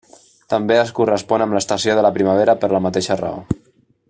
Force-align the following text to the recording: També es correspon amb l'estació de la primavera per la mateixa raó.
També 0.53 0.77
es 0.83 0.93
correspon 0.99 1.45
amb 1.47 1.57
l'estació 1.57 1.97
de 1.99 2.07
la 2.09 2.13
primavera 2.19 2.59
per 2.65 2.75
la 2.77 2.85
mateixa 2.87 3.23
raó. 3.25 3.45